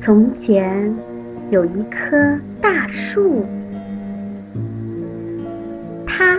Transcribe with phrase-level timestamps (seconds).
[0.00, 0.94] 从前
[1.50, 3.46] 有一棵大树，
[6.06, 6.38] 它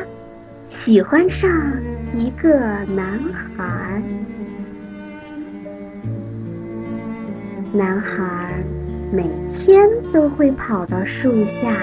[0.70, 1.50] 喜欢上
[2.16, 2.60] 一个
[2.96, 3.20] 男
[3.56, 4.02] 孩。
[7.74, 8.54] 男孩
[9.12, 11.74] 每天都会跑到树下，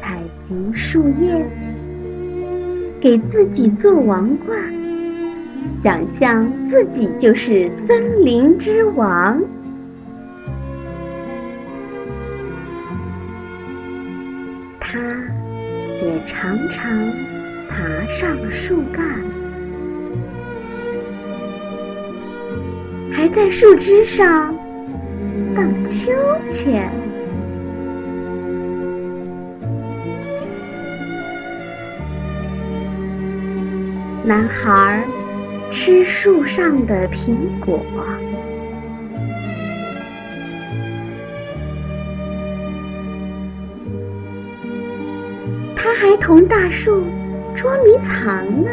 [0.00, 1.46] 采集树叶，
[3.00, 4.58] 给自己做王冠，
[5.74, 9.40] 想象自己就是森林之王。
[14.78, 14.98] 他
[16.02, 16.90] 也常常
[17.68, 17.78] 爬
[18.10, 19.02] 上树干。
[23.12, 24.54] 还在树枝上
[25.54, 26.12] 荡秋
[26.48, 26.90] 千。
[34.26, 35.04] 男孩
[35.70, 37.80] 吃树上的苹果，
[45.76, 47.04] 他还同大树
[47.54, 48.70] 捉迷藏呢。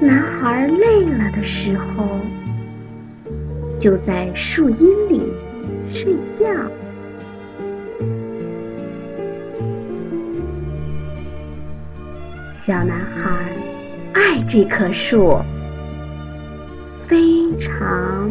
[0.00, 2.18] 男孩累了的时候，
[3.78, 5.22] 就在树荫里
[5.92, 6.46] 睡觉。
[12.52, 13.30] 小男孩
[14.12, 15.40] 爱这棵树，
[17.08, 18.28] 非常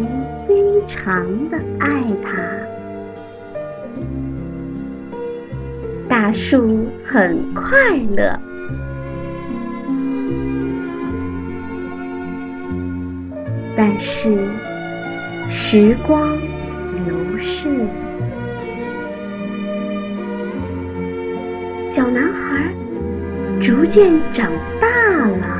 [0.48, 0.56] 非
[0.88, 2.42] 常的爱它。
[6.08, 7.72] 大树很快
[8.16, 8.40] 乐。
[13.76, 14.38] 但是，
[15.50, 16.38] 时光
[17.40, 17.68] 是，
[21.88, 22.72] 小男孩
[23.62, 24.88] 逐渐长大
[25.26, 25.56] 了。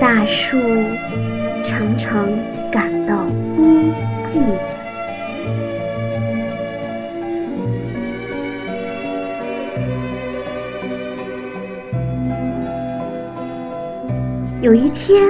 [0.00, 0.58] 大树
[1.62, 2.28] 常常
[2.70, 3.24] 感到
[3.56, 3.90] 孤
[4.32, 4.40] 寂。
[14.62, 15.28] 有一天，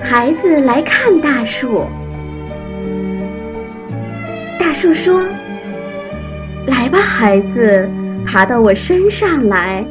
[0.00, 1.84] 孩子来看大树，
[4.60, 5.24] 大树说
[6.68, 7.88] ：“来吧，孩子，
[8.24, 9.84] 爬到我身上来，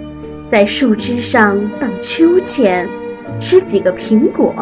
[0.50, 2.88] 在树枝上荡秋千。”
[3.40, 4.54] 吃几个苹果，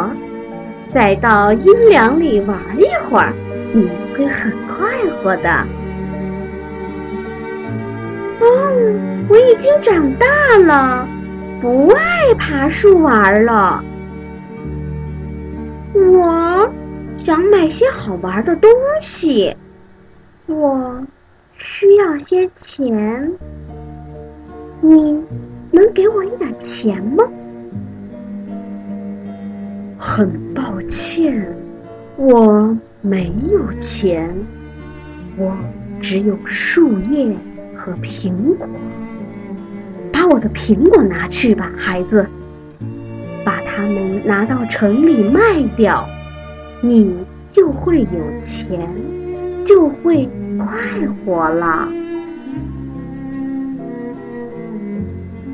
[0.94, 3.34] 再到阴凉里玩一会儿，
[3.74, 5.50] 你会很快活的。
[8.40, 8.46] 哦，
[9.30, 10.26] 我已经长大
[10.58, 11.08] 了，
[11.62, 13.84] 不爱爬树玩了。
[15.94, 16.70] 我
[17.16, 18.70] 想买些好玩的东
[19.00, 19.56] 西，
[20.48, 21.02] 我
[21.58, 23.32] 需要些钱，
[24.82, 25.24] 你
[25.72, 27.24] 能给我一点钱吗？
[30.14, 31.48] 很抱歉，
[32.18, 34.30] 我没有钱，
[35.38, 35.56] 我
[36.02, 37.34] 只有树叶
[37.78, 38.68] 和苹果。
[40.12, 42.28] 把我的苹果拿去吧，孩子，
[43.46, 46.06] 把它们拿到城里卖掉，
[46.82, 47.16] 你
[47.54, 48.86] 就会有钱，
[49.64, 50.28] 就会
[50.58, 50.68] 快
[51.24, 51.88] 活了。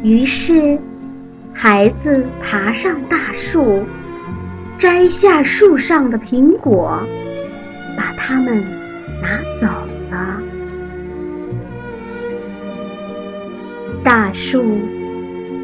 [0.01, 0.79] 于是，
[1.53, 3.83] 孩子爬上大树。
[4.77, 7.01] 摘下树上的苹果，
[7.97, 8.63] 把它们
[9.21, 9.67] 拿走
[10.11, 10.41] 了。
[14.03, 14.63] 大树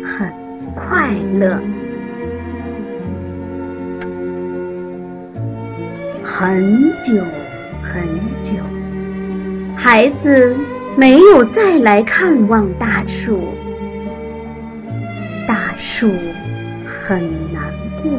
[0.03, 0.27] 很
[0.73, 1.59] 快乐。
[6.23, 7.23] 很久
[7.83, 8.03] 很
[8.41, 8.51] 久，
[9.75, 10.55] 孩子
[10.97, 13.53] 没有再来看望大树，
[15.47, 16.09] 大树
[16.85, 17.21] 很
[17.53, 17.71] 难
[18.01, 18.11] 过。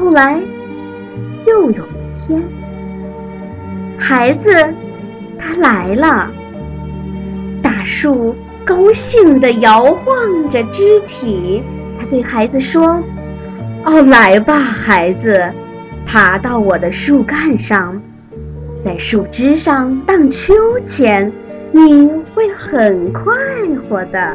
[0.00, 0.40] 后来，
[1.46, 2.42] 又有一天，
[3.98, 4.50] 孩子
[5.38, 6.30] 他来了。
[7.62, 11.62] 大树高兴地摇晃着肢体，
[11.98, 12.98] 他对孩子说
[13.84, 15.38] ：“哦，来吧，孩子，
[16.06, 18.00] 爬到我的树干上，
[18.82, 21.30] 在树枝上荡秋千，
[21.72, 23.34] 你会很快
[23.86, 24.34] 活的。”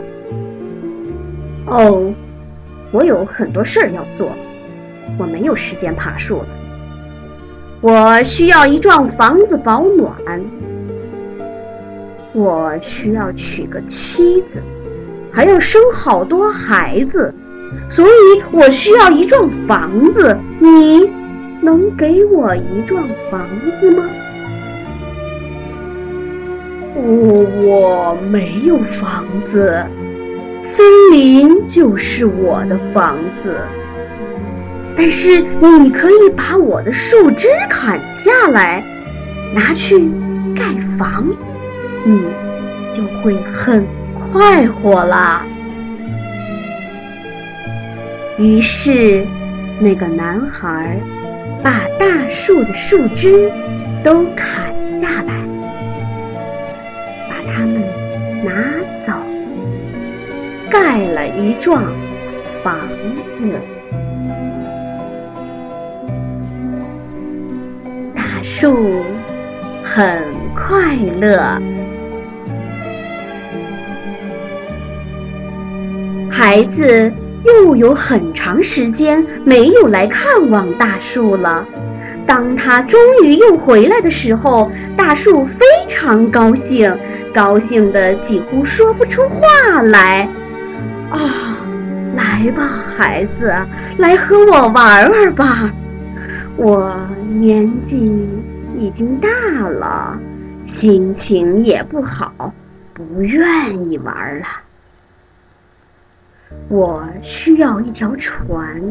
[1.65, 2.13] 哦，
[2.91, 4.29] 我有很多事儿要做。
[5.17, 6.47] 我没有时间爬树了。
[7.81, 10.13] 我需要一幢房子保暖，
[12.33, 14.61] 我需要娶个妻子，
[15.31, 17.33] 还要生好多孩子，
[17.87, 18.09] 所以
[18.51, 20.35] 我需要一幢房子。
[20.59, 21.09] 你
[21.61, 23.47] 能给我一幢房
[23.79, 24.03] 子吗？
[26.95, 29.85] 我我没有房子，
[30.63, 33.55] 森林就是我的房子。
[34.97, 38.81] 但是你可以把我的树枝砍下来，
[39.53, 39.99] 拿去
[40.55, 40.63] 盖
[40.97, 41.25] 房，
[42.05, 42.23] 你
[42.95, 43.85] 就会很
[44.31, 45.41] 快活啦。
[48.37, 49.25] 于是，
[49.79, 50.97] 那个男孩
[51.61, 53.51] 把大树的树枝
[54.03, 55.33] 都砍下来，
[57.29, 57.81] 把它们
[58.43, 58.51] 拿
[59.05, 59.13] 走，
[60.69, 61.83] 盖了一幢
[62.63, 62.77] 房
[63.39, 63.74] 子。
[68.65, 69.03] 树
[69.83, 70.23] 很
[70.55, 71.61] 快乐。
[76.31, 77.13] 孩子
[77.43, 81.63] 又有很长时间没有来看望大树了。
[82.25, 86.91] 当他终于又回来的时候，大树非常高兴，
[87.31, 90.27] 高兴的几乎说不出话来。
[91.11, 91.19] 啊，
[92.15, 93.53] 来吧，孩子，
[93.97, 95.69] 来和我玩玩吧。
[96.57, 96.95] 我
[97.37, 97.97] 年纪
[98.79, 99.29] 已经大
[99.67, 100.19] 了，
[100.65, 102.53] 心情也不好，
[102.93, 104.45] 不愿意玩了。
[106.67, 108.81] 我需要一条船，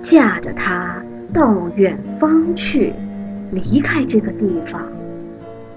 [0.00, 0.96] 驾着它
[1.32, 2.92] 到远方去，
[3.50, 4.82] 离开这个地方。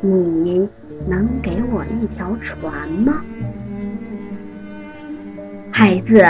[0.01, 0.67] 你
[1.07, 3.21] 能给我一条船吗，
[5.71, 6.23] 孩子？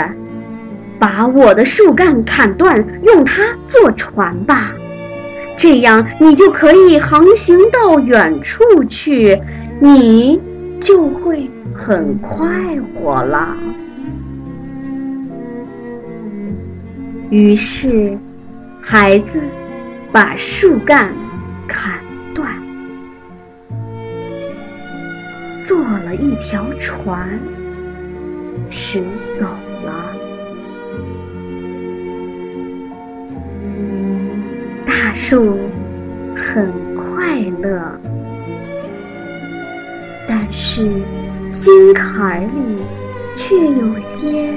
[0.98, 4.72] 把我的树干砍断，用它做船吧。
[5.56, 9.40] 这样，你就可以航行到远处去，
[9.80, 10.40] 你
[10.80, 12.46] 就会很快
[12.94, 13.56] 活了。
[17.30, 18.16] 于是，
[18.80, 19.40] 孩子
[20.12, 21.12] 把树干
[21.66, 21.94] 砍
[22.34, 22.52] 断，
[25.64, 27.28] 做了一条船，
[28.70, 29.02] 驶
[29.34, 29.46] 走
[29.84, 30.25] 了。
[35.18, 35.58] 树
[36.36, 37.80] 很快乐，
[40.28, 40.86] 但是
[41.50, 42.82] 心坎里
[43.34, 44.52] 却有些。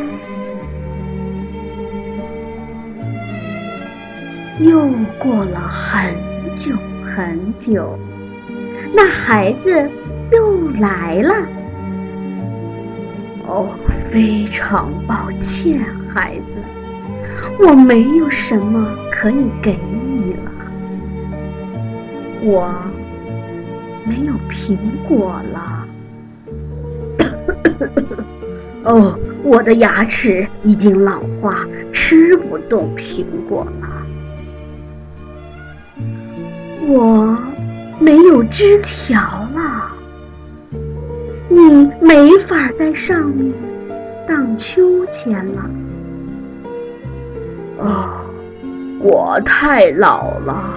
[4.60, 6.14] 又过了很
[6.54, 6.76] 久
[7.06, 7.98] 很久，
[8.94, 9.90] 那孩子
[10.34, 11.34] 又来了。
[13.48, 13.70] 哦，
[14.12, 15.80] 非常抱歉，
[16.14, 16.56] 孩子，
[17.60, 19.78] 我没有什么可以给
[20.16, 20.52] 你了。
[22.42, 22.74] 我
[24.06, 24.78] 没有苹
[25.08, 25.86] 果了。
[28.86, 33.88] 哦，我的牙齿已经老化，吃不动苹果了。
[36.88, 37.38] 我
[38.00, 39.20] 没有枝条
[39.54, 39.92] 了。
[41.50, 43.54] 你没法在上面
[44.26, 45.70] 荡秋千了。
[47.80, 48.26] 哦，
[49.00, 50.76] 我太老了。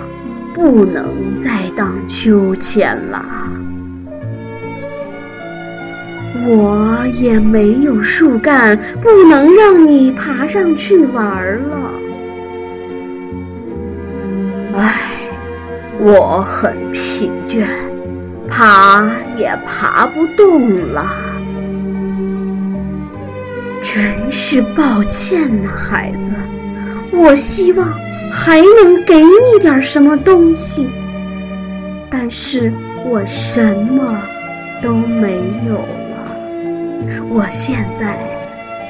[0.54, 3.24] 不能再荡秋千了，
[6.46, 11.90] 我也没有树干，不能让你爬上去玩了。
[14.76, 14.92] 唉，
[15.98, 17.64] 我很疲倦，
[18.50, 21.10] 爬也爬不动了，
[23.82, 26.30] 真是抱歉呐，孩子。
[27.12, 27.88] 我希望。
[28.34, 30.88] 还能给你点什么东西，
[32.08, 32.72] 但是
[33.04, 34.18] 我什么
[34.80, 35.34] 都没
[35.68, 36.34] 有了。
[37.28, 38.16] 我现在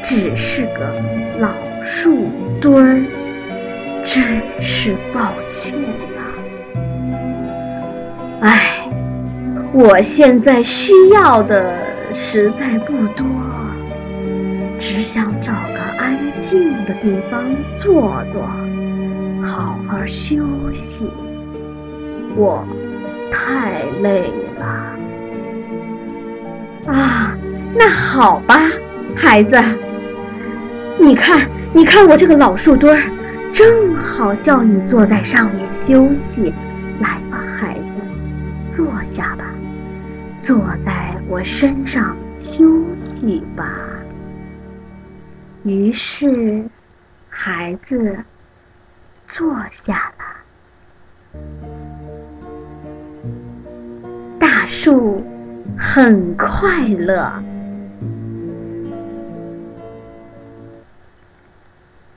[0.01, 0.95] 只是个
[1.41, 1.49] 老
[1.85, 3.03] 树墩儿，
[4.05, 4.23] 真
[4.61, 5.75] 是抱歉
[6.15, 6.23] 呐。
[8.43, 8.89] 唉，
[9.73, 11.75] 我现在需要的
[12.15, 13.27] 实在不多，
[14.79, 17.45] 只想找个安静的地方
[17.81, 18.43] 坐坐。
[19.41, 20.45] 好好休
[20.75, 21.09] 息，
[22.35, 22.67] 我
[23.31, 24.67] 太累了。
[26.93, 27.37] 啊，
[27.73, 28.59] 那好吧，
[29.15, 29.57] 孩子，
[30.99, 33.03] 你看，你看我这个老树墩儿，
[33.53, 36.53] 正好叫你坐在上面休息。
[37.01, 37.97] 来吧，孩子，
[38.69, 39.45] 坐下吧，
[40.41, 42.65] 坐在我身上休
[43.01, 43.65] 息吧。
[45.65, 46.65] 于是，
[47.29, 48.25] 孩子。
[49.29, 51.41] 坐下了，
[54.39, 55.25] 大树
[55.79, 57.43] 很快乐。